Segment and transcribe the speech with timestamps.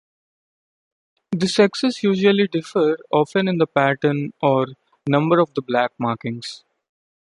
[1.31, 4.65] The sexes usually differ, often in the pattern or
[5.07, 6.63] number of the black markings.